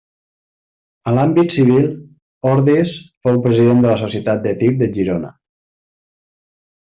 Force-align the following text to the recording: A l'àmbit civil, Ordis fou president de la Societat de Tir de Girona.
A 1.09 1.11
l'àmbit 1.17 1.51
civil, 1.57 1.83
Ordis 2.53 2.93
fou 3.27 3.37
president 3.43 3.83
de 3.85 3.91
la 3.91 3.99
Societat 4.05 4.41
de 4.47 4.53
Tir 4.63 4.71
de 4.79 4.87
Girona. 4.95 5.29